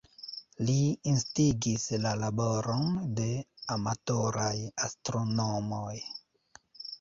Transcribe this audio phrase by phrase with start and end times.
[0.67, 0.75] Li
[1.09, 2.87] instigis la laboron
[3.19, 3.27] de
[3.77, 4.55] amatoraj
[4.89, 5.95] astronomoj.